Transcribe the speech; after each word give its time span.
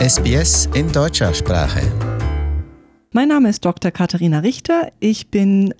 SBS 0.00 0.66
in 0.72 0.90
deutscher 0.90 1.34
Sprache. 1.34 1.82
Mein 3.12 3.28
Name 3.28 3.50
ist 3.50 3.62
Dr. 3.66 3.90
Katharina 3.90 4.38
Richter. 4.38 4.90
Ich 4.98 5.28
bin 5.28 5.74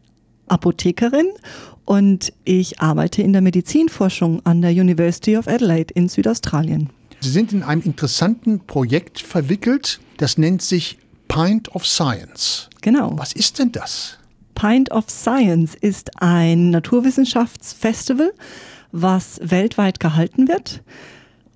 Apothekerin 0.47 1.29
und 1.87 2.31
ich 2.45 2.81
arbeite 2.81 3.23
in 3.23 3.33
der 3.33 3.41
Medizinforschung 3.41 4.45
an 4.45 4.61
der 4.61 4.73
University 4.73 5.39
of 5.39 5.49
Adelaide 5.49 5.95
in 5.95 6.11
Südaustralien. 6.11 6.91
Sie 7.21 7.31
sind 7.31 7.55
in 7.55 7.63
einem 7.63 7.81
interessanten 7.81 8.61
Projekt 8.61 9.21
verwickelt, 9.21 10.01
das 10.19 10.37
nennt 10.37 10.61
sich 10.61 10.99
Pint 11.29 11.75
of 11.75 11.87
Science. 11.87 12.69
Genau. 12.83 13.15
Was 13.17 13.33
ist 13.33 13.59
denn 13.59 13.73
das? 13.73 14.19
Pint 14.55 14.91
of 14.91 15.09
Science 15.09 15.75
ist 15.75 16.21
ein 16.21 16.69
Naturwissenschaftsfestival, 16.69 18.35
was 18.93 19.41
weltweit 19.43 19.99
gehalten 19.99 20.47
wird. 20.47 20.83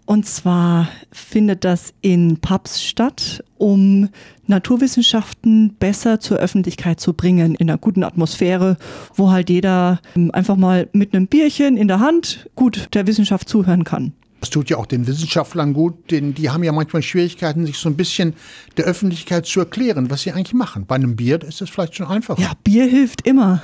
Und 0.07 0.27
zwar 0.27 0.89
findet 1.11 1.65
das 1.65 1.95
in 2.03 2.39
Pubs 2.39 2.83
statt, 2.83 3.43
um 3.57 4.11
Naturwissenschaften 4.47 5.75
besser 5.79 6.21
zur 6.21 6.37
Öffentlichkeit 6.39 7.01
zu 7.01 7.15
bringen, 7.15 7.55
in 7.55 7.71
einer 7.71 7.79
guten 7.79 8.05
Atmosphäre, 8.05 8.77
wo 9.15 9.31
halt 9.31 9.49
jeder 9.49 10.01
ähm, 10.15 10.31
einfach 10.33 10.57
mal 10.57 10.89
mit 10.93 11.15
einem 11.15 11.27
Bierchen 11.27 11.79
in 11.79 11.89
der 11.89 12.01
Hand 12.01 12.51
gut 12.55 12.89
der 12.93 13.07
Wissenschaft 13.07 13.49
zuhören 13.49 13.85
kann. 13.85 14.13
Das 14.45 14.51
tut 14.51 14.69
ja 14.69 14.77
auch 14.77 14.85
den 14.85 15.07
Wissenschaftlern 15.07 15.73
gut, 15.73 16.11
denn 16.11 16.35
die 16.35 16.51
haben 16.51 16.63
ja 16.63 16.71
manchmal 16.71 17.01
Schwierigkeiten, 17.01 17.65
sich 17.65 17.79
so 17.79 17.89
ein 17.89 17.97
bisschen 17.97 18.35
der 18.77 18.85
Öffentlichkeit 18.85 19.47
zu 19.47 19.61
erklären, 19.61 20.11
was 20.11 20.21
sie 20.21 20.33
eigentlich 20.33 20.53
machen. 20.53 20.85
Bei 20.85 20.97
einem 20.97 21.17
Bier 21.17 21.43
ist 21.43 21.63
das 21.63 21.71
vielleicht 21.71 21.95
schon 21.97 22.07
einfacher. 22.07 22.43
Ja, 22.43 22.53
Bier 22.63 22.85
hilft 22.85 23.27
immer. 23.27 23.63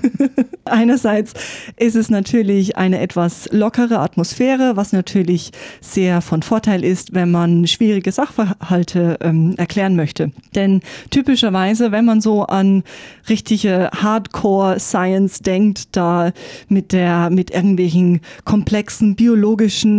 Einerseits 0.64 1.34
ist 1.76 1.94
es 1.94 2.08
natürlich 2.08 2.76
eine 2.76 3.00
etwas 3.00 3.48
lockere 3.52 3.98
Atmosphäre, 3.98 4.76
was 4.76 4.92
natürlich 4.92 5.50
sehr 5.82 6.22
von 6.22 6.42
Vorteil 6.42 6.84
ist, 6.84 7.14
wenn 7.14 7.30
man 7.30 7.66
schwierige 7.66 8.10
Sachverhalte 8.12 9.18
ähm, 9.20 9.54
erklären 9.58 9.94
möchte. 9.94 10.32
Denn 10.54 10.80
typischerweise, 11.10 11.92
wenn 11.92 12.06
man 12.06 12.22
so 12.22 12.44
an 12.44 12.82
richtige 13.28 13.90
Hardcore-Science 13.94 15.40
denkt, 15.40 15.96
da 15.96 16.32
mit 16.68 16.92
der, 16.92 17.28
mit 17.28 17.50
irgendwelchen 17.50 18.20
komplexen 18.44 19.16
biologischen 19.16 19.97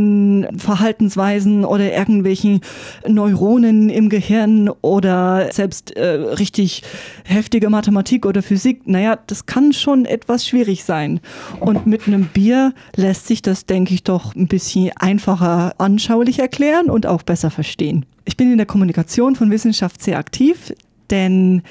Verhaltensweisen 0.57 1.65
oder 1.65 1.91
irgendwelchen 1.91 2.61
Neuronen 3.07 3.89
im 3.89 4.09
Gehirn 4.09 4.69
oder 4.81 5.51
selbst 5.51 5.95
äh, 5.97 6.05
richtig 6.05 6.83
heftige 7.25 7.69
Mathematik 7.69 8.25
oder 8.25 8.41
Physik, 8.41 8.87
naja, 8.87 9.17
das 9.27 9.45
kann 9.45 9.73
schon 9.73 10.05
etwas 10.05 10.47
schwierig 10.47 10.59
schwierig 10.59 10.83
sein. 10.83 11.19
Und 11.59 11.87
mit 11.87 12.07
einem 12.07 12.25
Bier 12.25 12.73
lässt 12.95 13.27
sich 13.27 13.41
das, 13.41 13.65
denke 13.65 13.93
ich, 13.93 14.03
doch 14.03 14.35
ein 14.35 14.47
bisschen 14.47 14.91
einfacher 14.97 15.73
anschaulich 15.77 16.39
erklären 16.39 16.89
und 16.89 17.05
auch 17.05 17.23
besser 17.23 17.49
verstehen. 17.49 18.05
Ich 18.25 18.37
bin 18.37 18.51
in 18.51 18.57
der 18.57 18.67
Kommunikation 18.67 19.35
von 19.35 19.49
Wissenschaft 19.51 20.03
sehr 20.03 20.17
aktiv, 20.17 20.73
denn 21.09 21.63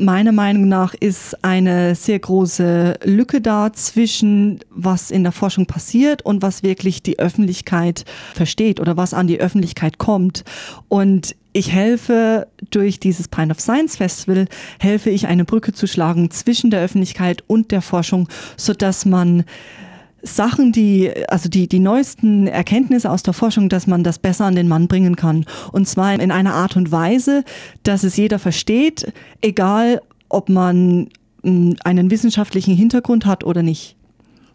meiner 0.00 0.32
Meinung 0.32 0.68
nach 0.68 0.94
ist 0.94 1.44
eine 1.44 1.94
sehr 1.94 2.18
große 2.18 2.98
Lücke 3.04 3.40
da 3.40 3.72
zwischen, 3.72 4.60
was 4.70 5.10
in 5.10 5.22
der 5.22 5.32
Forschung 5.32 5.66
passiert 5.66 6.22
und 6.22 6.42
was 6.42 6.62
wirklich 6.62 7.02
die 7.02 7.18
Öffentlichkeit 7.18 8.04
versteht 8.34 8.80
oder 8.80 8.96
was 8.96 9.14
an 9.14 9.26
die 9.26 9.40
Öffentlichkeit 9.40 9.98
kommt. 9.98 10.44
Und 10.88 11.36
ich 11.52 11.72
helfe 11.72 12.46
durch 12.70 13.00
dieses 13.00 13.28
Pine 13.28 13.52
of 13.52 13.60
Science 13.60 13.96
Festival, 13.96 14.46
helfe 14.78 15.10
ich 15.10 15.26
eine 15.26 15.44
Brücke 15.44 15.72
zu 15.72 15.86
schlagen 15.86 16.30
zwischen 16.30 16.70
der 16.70 16.80
Öffentlichkeit 16.80 17.44
und 17.46 17.70
der 17.70 17.82
Forschung, 17.82 18.28
so 18.56 18.72
dass 18.72 19.04
man 19.04 19.44
Sachen, 20.22 20.72
die, 20.72 21.10
also 21.28 21.48
die, 21.48 21.68
die 21.68 21.78
neuesten 21.78 22.46
Erkenntnisse 22.46 23.10
aus 23.10 23.22
der 23.22 23.34
Forschung, 23.34 23.68
dass 23.68 23.86
man 23.86 24.04
das 24.04 24.18
besser 24.18 24.44
an 24.44 24.54
den 24.54 24.68
Mann 24.68 24.88
bringen 24.88 25.16
kann. 25.16 25.44
Und 25.72 25.88
zwar 25.88 26.12
in 26.18 26.30
einer 26.30 26.54
Art 26.54 26.76
und 26.76 26.92
Weise, 26.92 27.44
dass 27.82 28.04
es 28.04 28.16
jeder 28.16 28.38
versteht, 28.38 29.12
egal 29.40 30.00
ob 30.28 30.48
man 30.48 31.08
hm, 31.42 31.76
einen 31.84 32.10
wissenschaftlichen 32.10 32.74
Hintergrund 32.74 33.26
hat 33.26 33.44
oder 33.44 33.62
nicht. 33.62 33.96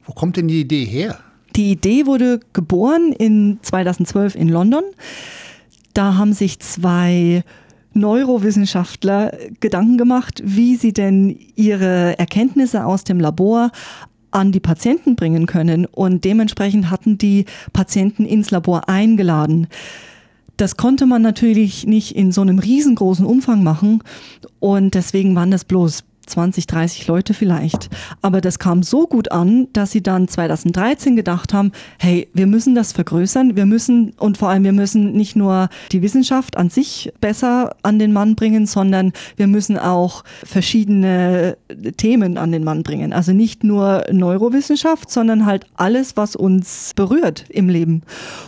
Wo 0.06 0.14
kommt 0.14 0.38
denn 0.38 0.48
die 0.48 0.62
Idee 0.62 0.86
her? 0.86 1.20
Die 1.56 1.72
Idee 1.72 2.06
wurde 2.06 2.40
geboren 2.54 3.14
in 3.18 3.60
2012 3.62 4.36
in 4.36 4.50
London. 4.50 4.84
Da 5.94 6.16
haben 6.16 6.34
sich 6.34 6.60
zwei 6.60 7.44
Neurowissenschaftler 7.94 9.32
Gedanken 9.62 9.98
gemacht, 9.98 10.42
wie 10.44 10.76
sie 10.76 10.92
denn 10.92 11.40
ihre 11.56 12.20
Erkenntnisse 12.20 12.86
aus 12.86 13.06
dem 13.06 13.22
Labor 13.22 13.72
an 14.36 14.52
die 14.52 14.60
Patienten 14.60 15.16
bringen 15.16 15.46
können. 15.46 15.86
Und 15.86 16.26
dementsprechend 16.26 16.92
hatten 16.92 17.18
die 17.18 17.46
Patienten 17.74 18.26
ins 18.26 18.52
Labor 18.52 18.90
eingeladen. 18.90 19.68
Das 20.58 20.78
konnte 20.78 21.06
man 21.06 21.22
natürlich 21.22 21.86
nicht 21.86 22.16
in 22.16 22.32
so 22.32 22.42
einem 22.42 22.60
riesengroßen 22.60 23.26
Umfang 23.26 23.64
machen 23.64 24.04
und 24.60 24.94
deswegen 24.94 25.36
waren 25.36 25.52
das 25.52 25.66
bloß 25.66 26.04
20, 26.26 26.68
30 26.68 27.08
Leute 27.08 27.34
vielleicht. 27.34 27.90
Aber 28.22 28.42
das 28.42 28.60
kam 28.60 28.84
so 28.84 29.08
gut 29.08 29.32
an, 29.32 29.68
dass 29.74 29.92
sie 29.92 30.04
dann 30.04 30.28
2013 30.28 31.16
gedacht 31.16 31.54
haben, 31.54 31.72
hey, 32.00 32.28
wir 32.34 32.48
müssen 32.48 32.76
das 32.76 32.92
vergrößern, 32.92 33.56
wir 33.56 33.66
müssen 33.66 34.14
und 34.18 34.38
vor 34.38 34.50
allem 34.50 34.64
wir 34.64 34.74
müssen 34.74 35.14
nicht 35.14 35.36
nur 35.36 35.70
die 35.92 36.02
Wissenschaft 36.02 36.58
an 36.58 36.70
sich 36.70 37.12
besser 37.22 37.76
an 37.84 38.00
den 38.00 38.14
Mann 38.14 38.36
bringen, 38.36 38.66
sondern 38.66 39.14
wir 39.36 39.48
müssen 39.48 39.78
auch 39.78 40.24
verschiedene 40.44 41.58
Themen 41.98 42.38
an 42.38 42.52
den 42.52 42.64
Mann 42.64 42.84
bringen. 42.84 43.14
Also 43.14 43.32
nicht 43.32 43.64
nur 43.64 44.04
Neurowissenschaft, 44.12 45.10
sondern 45.10 45.46
halt 45.46 45.66
alles, 45.76 46.18
was 46.18 46.36
uns 46.36 46.92
berührt 46.96 47.46
im 47.50 47.70
Leben. 47.70 48.04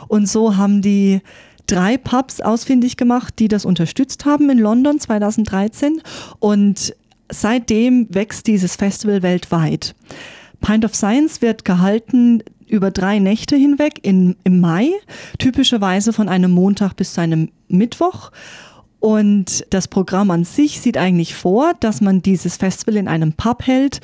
Und 0.07 0.27
so 0.27 0.57
haben 0.57 0.81
die 0.81 1.21
drei 1.67 1.97
Pubs 1.97 2.41
ausfindig 2.41 2.97
gemacht, 2.97 3.35
die 3.39 3.47
das 3.47 3.65
unterstützt 3.65 4.25
haben 4.25 4.49
in 4.49 4.57
London 4.57 4.99
2013 4.99 6.01
und 6.39 6.95
seitdem 7.29 8.07
wächst 8.09 8.47
dieses 8.47 8.75
Festival 8.75 9.21
weltweit. 9.23 9.95
Pint 10.61 10.85
of 10.85 10.95
Science 10.95 11.41
wird 11.41 11.65
gehalten 11.65 12.43
über 12.67 12.91
drei 12.91 13.19
Nächte 13.19 13.55
hinweg 13.55 13.99
in, 14.01 14.35
im 14.43 14.59
Mai, 14.59 14.91
typischerweise 15.37 16.13
von 16.13 16.29
einem 16.29 16.51
Montag 16.51 16.95
bis 16.95 17.13
zu 17.13 17.21
einem 17.21 17.49
Mittwoch. 17.67 18.31
Und 18.99 19.65
das 19.69 19.87
Programm 19.87 20.31
an 20.31 20.43
sich 20.43 20.81
sieht 20.81 20.97
eigentlich 20.97 21.35
vor, 21.35 21.73
dass 21.79 22.01
man 22.01 22.21
dieses 22.21 22.57
Festival 22.57 22.97
in 22.97 23.07
einem 23.07 23.33
Pub 23.33 23.65
hält 23.65 24.01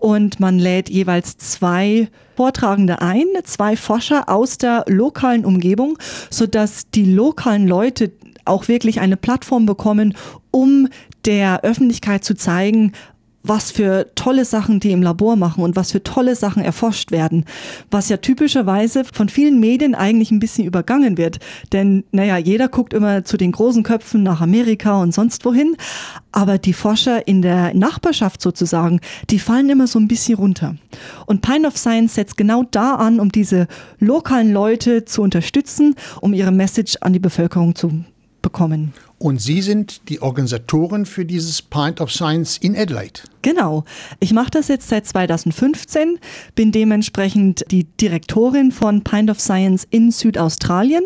und 0.00 0.38
man 0.38 0.58
lädt 0.58 0.90
jeweils 0.90 1.38
zwei 1.38 2.08
Vortragende 2.36 3.00
ein, 3.00 3.24
zwei 3.44 3.76
Forscher 3.76 4.28
aus 4.28 4.58
der 4.58 4.84
lokalen 4.86 5.44
Umgebung, 5.46 5.98
sodass 6.30 6.90
die 6.90 7.06
lokalen 7.06 7.66
Leute 7.66 8.12
auch 8.44 8.68
wirklich 8.68 9.00
eine 9.00 9.16
Plattform 9.16 9.66
bekommen, 9.66 10.14
um 10.50 10.88
der 11.24 11.62
Öffentlichkeit 11.62 12.24
zu 12.24 12.34
zeigen, 12.34 12.92
was 13.44 13.70
für 13.70 14.10
tolle 14.14 14.44
Sachen 14.44 14.80
die 14.80 14.90
im 14.90 15.02
Labor 15.02 15.36
machen 15.36 15.62
und 15.62 15.76
was 15.76 15.92
für 15.92 16.02
tolle 16.02 16.34
Sachen 16.34 16.64
erforscht 16.64 17.12
werden, 17.12 17.44
was 17.90 18.08
ja 18.08 18.16
typischerweise 18.16 19.04
von 19.04 19.28
vielen 19.28 19.60
Medien 19.60 19.94
eigentlich 19.94 20.30
ein 20.30 20.40
bisschen 20.40 20.64
übergangen 20.66 21.18
wird. 21.18 21.38
Denn, 21.72 22.04
naja, 22.10 22.38
jeder 22.38 22.68
guckt 22.68 22.94
immer 22.94 23.24
zu 23.24 23.36
den 23.36 23.52
großen 23.52 23.82
Köpfen 23.82 24.22
nach 24.22 24.40
Amerika 24.40 25.00
und 25.00 25.12
sonst 25.12 25.44
wohin, 25.44 25.76
aber 26.32 26.56
die 26.56 26.72
Forscher 26.72 27.28
in 27.28 27.42
der 27.42 27.74
Nachbarschaft 27.74 28.40
sozusagen, 28.40 29.00
die 29.28 29.38
fallen 29.38 29.68
immer 29.68 29.86
so 29.86 29.98
ein 29.98 30.08
bisschen 30.08 30.36
runter. 30.36 30.76
Und 31.26 31.42
Pine 31.42 31.68
of 31.68 31.76
Science 31.76 32.14
setzt 32.14 32.38
genau 32.38 32.64
da 32.70 32.94
an, 32.94 33.20
um 33.20 33.30
diese 33.30 33.68
lokalen 33.98 34.52
Leute 34.52 35.04
zu 35.04 35.20
unterstützen, 35.20 35.94
um 36.22 36.32
ihre 36.32 36.50
Message 36.52 36.96
an 37.02 37.12
die 37.12 37.18
Bevölkerung 37.18 37.74
zu 37.74 38.04
bekommen. 38.44 38.92
Und 39.18 39.40
Sie 39.40 39.62
sind 39.62 40.08
die 40.08 40.20
Organisatorin 40.20 41.06
für 41.06 41.24
dieses 41.24 41.62
Pint 41.62 42.00
of 42.00 42.12
Science 42.12 42.58
in 42.58 42.76
Adelaide. 42.76 43.20
Genau. 43.42 43.84
Ich 44.20 44.32
mache 44.32 44.50
das 44.50 44.68
jetzt 44.68 44.88
seit 44.88 45.06
2015, 45.06 46.18
bin 46.54 46.70
dementsprechend 46.70 47.64
die 47.70 47.84
Direktorin 47.84 48.70
von 48.70 49.02
Pint 49.02 49.30
of 49.30 49.40
Science 49.40 49.86
in 49.88 50.10
Südaustralien. 50.10 51.04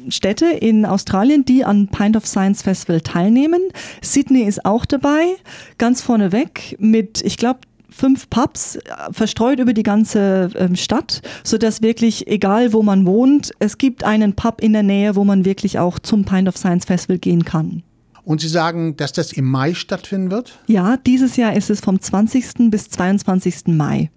Städte 0.09 0.45
in 0.45 0.85
Australien, 0.85 1.45
die 1.45 1.65
an 1.65 1.87
Pint 1.87 2.15
of 2.15 2.25
Science 2.25 2.61
Festival 2.61 3.01
teilnehmen. 3.01 3.61
Sydney 4.01 4.43
ist 4.43 4.65
auch 4.65 4.85
dabei, 4.85 5.35
ganz 5.77 6.01
vorneweg 6.01 6.77
mit, 6.79 7.21
ich 7.23 7.37
glaube, 7.37 7.59
fünf 7.89 8.29
Pubs 8.29 8.75
äh, 8.75 8.81
verstreut 9.11 9.59
über 9.59 9.73
die 9.73 9.83
ganze 9.83 10.49
ähm, 10.55 10.75
Stadt, 10.75 11.21
sodass 11.43 11.81
wirklich, 11.81 12.27
egal 12.27 12.73
wo 12.73 12.83
man 12.83 13.05
wohnt, 13.05 13.51
es 13.59 13.77
gibt 13.77 14.03
einen 14.03 14.33
Pub 14.33 14.61
in 14.61 14.73
der 14.73 14.83
Nähe, 14.83 15.15
wo 15.15 15.23
man 15.23 15.45
wirklich 15.45 15.79
auch 15.79 15.99
zum 15.99 16.25
Pint 16.25 16.47
of 16.47 16.57
Science 16.57 16.85
Festival 16.85 17.17
gehen 17.17 17.45
kann. 17.45 17.83
Und 18.23 18.41
Sie 18.41 18.49
sagen, 18.49 18.97
dass 18.97 19.13
das 19.13 19.31
im 19.31 19.45
Mai 19.45 19.73
stattfinden 19.73 20.31
wird? 20.31 20.59
Ja, 20.67 20.97
dieses 20.97 21.37
Jahr 21.37 21.55
ist 21.55 21.69
es 21.69 21.79
vom 21.79 22.01
20. 22.01 22.69
bis 22.69 22.89
22. 22.89 23.67
Mai. 23.67 24.11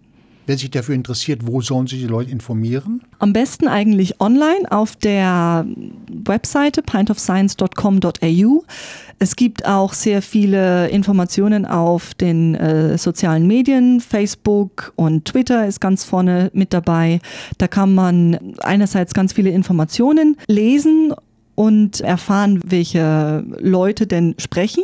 Wer 0.51 0.59
sich 0.59 0.73
dafür 0.73 0.97
interessiert, 0.97 1.47
wo 1.47 1.61
sollen 1.61 1.87
sich 1.87 2.01
die 2.01 2.09
Leute 2.09 2.33
informieren? 2.33 3.03
Am 3.21 3.33
besten 3.33 3.69
eigentlich 3.69 4.21
online 4.21 4.69
auf 4.69 4.97
der 4.97 5.65
Webseite 6.13 6.83
pintofscience.com.au. 6.83 8.65
Es 9.21 9.37
gibt 9.37 9.65
auch 9.65 9.93
sehr 9.93 10.23
viele 10.23 10.89
Informationen 10.89 11.67
auf 11.67 12.15
den 12.15 12.57
äh, 12.57 12.99
sozialen 12.99 13.47
Medien. 13.47 14.01
Facebook 14.01 14.93
und 14.97 15.27
Twitter 15.27 15.69
ist 15.69 15.81
ganz 15.81 16.03
vorne 16.03 16.51
mit 16.53 16.73
dabei. 16.73 17.21
Da 17.59 17.69
kann 17.69 17.95
man 17.95 18.57
einerseits 18.59 19.15
ganz 19.15 19.33
viele 19.33 19.51
Informationen 19.51 20.37
lesen 20.49 21.15
und 21.55 22.01
erfahren, 22.01 22.61
welche 22.67 23.45
Leute 23.61 24.09
denn 24.09 24.35
sprechen 24.39 24.83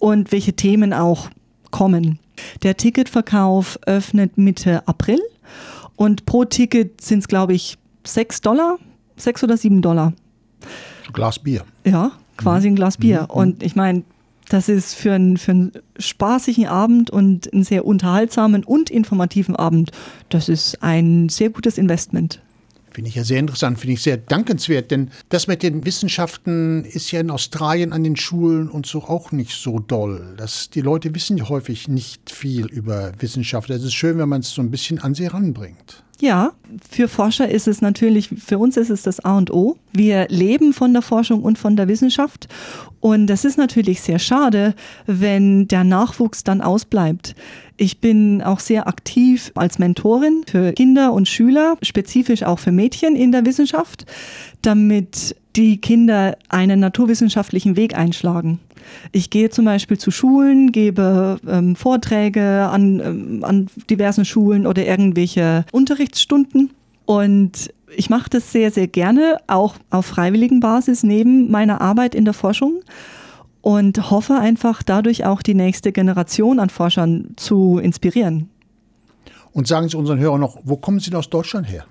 und 0.00 0.32
welche 0.32 0.54
Themen 0.54 0.92
auch 0.92 1.30
kommen. 1.70 2.18
Der 2.62 2.76
Ticketverkauf 2.76 3.78
öffnet 3.86 4.38
Mitte 4.38 4.86
April 4.86 5.20
und 5.96 6.26
pro 6.26 6.44
Ticket 6.44 7.00
sind 7.00 7.20
es, 7.20 7.28
glaube 7.28 7.54
ich, 7.54 7.78
6 8.04 8.40
Dollar, 8.40 8.78
6 9.16 9.44
oder 9.44 9.56
7 9.56 9.82
Dollar. 9.82 10.12
Ein 11.06 11.12
Glas 11.12 11.38
Bier. 11.38 11.64
Ja, 11.84 12.12
quasi 12.36 12.68
ein 12.68 12.76
Glas 12.76 12.98
Bier. 12.98 13.22
Mhm. 13.22 13.30
Und 13.30 13.62
ich 13.62 13.76
meine, 13.76 14.04
das 14.48 14.68
ist 14.68 14.94
für 14.94 15.12
einen, 15.14 15.36
für 15.36 15.52
einen 15.52 15.72
spaßigen 15.98 16.66
Abend 16.66 17.10
und 17.10 17.52
einen 17.52 17.64
sehr 17.64 17.84
unterhaltsamen 17.84 18.64
und 18.64 18.90
informativen 18.90 19.56
Abend, 19.56 19.90
das 20.28 20.48
ist 20.48 20.82
ein 20.82 21.28
sehr 21.28 21.50
gutes 21.50 21.78
Investment. 21.78 22.40
Finde 22.96 23.10
ich 23.10 23.14
ja 23.16 23.24
sehr 23.24 23.40
interessant, 23.40 23.78
finde 23.78 23.92
ich 23.92 24.00
sehr 24.00 24.16
dankenswert, 24.16 24.90
denn 24.90 25.10
das 25.28 25.48
mit 25.48 25.62
den 25.62 25.84
Wissenschaften 25.84 26.82
ist 26.82 27.12
ja 27.12 27.20
in 27.20 27.30
Australien 27.30 27.92
an 27.92 28.02
den 28.02 28.16
Schulen 28.16 28.70
und 28.70 28.86
so 28.86 29.02
auch 29.02 29.32
nicht 29.32 29.52
so 29.52 29.80
doll. 29.80 30.32
Das, 30.38 30.70
die 30.70 30.80
Leute 30.80 31.14
wissen 31.14 31.36
ja 31.36 31.46
häufig 31.50 31.88
nicht 31.88 32.30
viel 32.30 32.64
über 32.64 33.12
Wissenschaft. 33.18 33.68
Es 33.68 33.84
ist 33.84 33.92
schön, 33.92 34.16
wenn 34.16 34.30
man 34.30 34.40
es 34.40 34.48
so 34.48 34.62
ein 34.62 34.70
bisschen 34.70 34.98
an 34.98 35.14
sie 35.14 35.26
ranbringt. 35.26 36.05
Ja, 36.18 36.52
für 36.90 37.08
Forscher 37.08 37.48
ist 37.48 37.68
es 37.68 37.82
natürlich, 37.82 38.28
für 38.28 38.58
uns 38.58 38.78
ist 38.78 38.88
es 38.88 39.02
das 39.02 39.22
A 39.24 39.36
und 39.36 39.52
O. 39.52 39.76
Wir 39.92 40.26
leben 40.28 40.72
von 40.72 40.92
der 40.94 41.02
Forschung 41.02 41.42
und 41.42 41.58
von 41.58 41.76
der 41.76 41.88
Wissenschaft. 41.88 42.48
Und 43.00 43.26
das 43.26 43.44
ist 43.44 43.58
natürlich 43.58 44.00
sehr 44.00 44.18
schade, 44.18 44.74
wenn 45.06 45.68
der 45.68 45.84
Nachwuchs 45.84 46.42
dann 46.42 46.62
ausbleibt. 46.62 47.34
Ich 47.76 48.00
bin 48.00 48.40
auch 48.42 48.60
sehr 48.60 48.88
aktiv 48.88 49.52
als 49.54 49.78
Mentorin 49.78 50.42
für 50.46 50.72
Kinder 50.72 51.12
und 51.12 51.28
Schüler, 51.28 51.76
spezifisch 51.82 52.42
auch 52.42 52.58
für 52.58 52.72
Mädchen 52.72 53.14
in 53.14 53.30
der 53.30 53.44
Wissenschaft, 53.44 54.06
damit 54.62 55.36
die 55.54 55.78
Kinder 55.82 56.38
einen 56.48 56.80
naturwissenschaftlichen 56.80 57.76
Weg 57.76 57.94
einschlagen. 57.94 58.58
Ich 59.12 59.30
gehe 59.30 59.50
zum 59.50 59.64
Beispiel 59.64 59.98
zu 59.98 60.10
Schulen, 60.10 60.72
gebe 60.72 61.38
ähm, 61.48 61.76
Vorträge 61.76 62.68
an, 62.68 63.00
ähm, 63.00 63.44
an 63.44 63.66
diversen 63.90 64.24
Schulen 64.24 64.66
oder 64.66 64.86
irgendwelche 64.86 65.64
Unterrichtsstunden. 65.72 66.70
Und 67.04 67.72
ich 67.94 68.10
mache 68.10 68.30
das 68.30 68.52
sehr, 68.52 68.70
sehr 68.70 68.88
gerne, 68.88 69.38
auch 69.46 69.76
auf 69.90 70.06
freiwilligen 70.06 70.60
Basis 70.60 71.02
neben 71.02 71.50
meiner 71.50 71.80
Arbeit 71.80 72.14
in 72.14 72.24
der 72.24 72.34
Forschung 72.34 72.80
und 73.66 74.10
hoffe 74.10 74.34
einfach 74.34 74.82
dadurch 74.82 75.24
auch 75.24 75.42
die 75.42 75.54
nächste 75.54 75.92
Generation 75.92 76.60
an 76.60 76.70
Forschern 76.70 77.32
zu 77.36 77.78
inspirieren. 77.78 78.48
Und 79.52 79.66
sagen 79.66 79.88
Sie 79.88 79.96
unseren 79.96 80.18
Hörern 80.18 80.40
noch, 80.40 80.58
wo 80.64 80.76
kommen 80.76 81.00
Sie 81.00 81.10
denn 81.10 81.18
aus 81.18 81.30
Deutschland 81.30 81.68
her? 81.68 81.86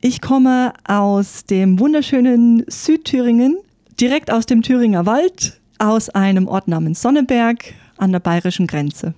Ich 0.00 0.22
komme 0.22 0.72
aus 0.88 1.44
dem 1.44 1.78
wunderschönen 1.78 2.64
Südthüringen, 2.66 3.58
direkt 4.00 4.32
aus 4.32 4.46
dem 4.46 4.62
Thüringer 4.62 5.04
Wald, 5.04 5.59
aus 5.80 6.10
einem 6.10 6.46
Ort 6.46 6.68
namens 6.68 7.02
Sonneberg 7.02 7.74
an 7.96 8.12
der 8.12 8.20
bayerischen 8.20 8.66
Grenze. 8.66 9.14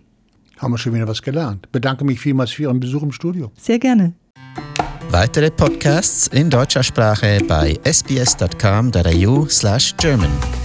Haben 0.59 0.73
wir 0.73 0.79
schon 0.79 0.95
wieder 0.95 1.09
was 1.09 1.21
gelernt. 1.21 1.71
Bedanke 1.73 2.05
mich 2.05 2.21
vielmals 2.21 2.53
für 2.53 2.63
Ihren 2.63 2.81
Besuch 2.81 3.03
im 3.03 3.13
Studio. 3.13 3.51
Sehr 3.59 3.79
gerne. 3.79 4.15
Weitere 5.11 5.51
Podcasts 5.51 6.29
in 6.29 6.49
deutscher 6.49 6.83
Sprache 6.83 7.41
bei 7.47 7.79
sbs.com.au/german. 7.85 10.62